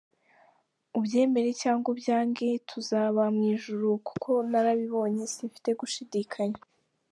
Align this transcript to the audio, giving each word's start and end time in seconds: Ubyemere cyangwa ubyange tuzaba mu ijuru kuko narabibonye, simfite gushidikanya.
Ubyemere 0.97 1.49
cyangwa 1.61 1.87
ubyange 1.93 2.47
tuzaba 2.69 3.23
mu 3.35 3.43
ijuru 3.53 3.87
kuko 4.07 4.31
narabibonye, 4.49 5.23
simfite 5.33 5.69
gushidikanya. 5.79 6.61